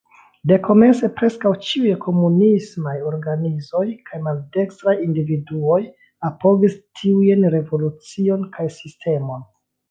[0.51, 5.79] Dekomence preskaŭ ĉiuj komunismaj organizoj kaj maldekstraj individuoj
[6.31, 9.47] apogis tiujn revolucion kaj sistemon.